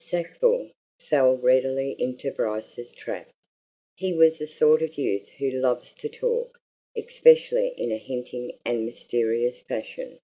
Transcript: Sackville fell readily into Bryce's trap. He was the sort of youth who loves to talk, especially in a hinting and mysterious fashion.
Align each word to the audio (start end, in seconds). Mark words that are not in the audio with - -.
Sackville 0.00 0.70
fell 1.00 1.36
readily 1.36 1.96
into 1.98 2.30
Bryce's 2.30 2.92
trap. 2.92 3.32
He 3.96 4.12
was 4.12 4.38
the 4.38 4.46
sort 4.46 4.80
of 4.80 4.96
youth 4.96 5.28
who 5.38 5.50
loves 5.50 5.92
to 5.94 6.08
talk, 6.08 6.56
especially 6.96 7.74
in 7.76 7.90
a 7.90 7.96
hinting 7.98 8.60
and 8.64 8.84
mysterious 8.86 9.58
fashion. 9.60 10.20